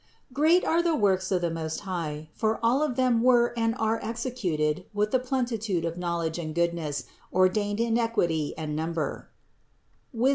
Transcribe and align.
70. 0.29 0.33
Great 0.33 0.65
are 0.65 0.81
the 0.81 0.95
works 0.95 1.31
of 1.31 1.41
the 1.41 1.51
Most 1.51 1.81
High, 1.81 2.27
for 2.33 2.59
all 2.65 2.81
of 2.81 2.95
them 2.95 3.21
were 3.21 3.53
and 3.55 3.75
are 3.77 3.99
executed 4.01 4.85
with 4.95 5.11
the 5.11 5.19
plenitude 5.19 5.85
of 5.85 5.95
knowl 5.95 6.23
edge 6.23 6.39
and 6.39 6.55
goodness, 6.55 7.03
ordained 7.31 7.79
in 7.79 7.99
equity 7.99 8.55
and 8.57 8.75
number 8.75 9.29
(Wis. 10.11 10.29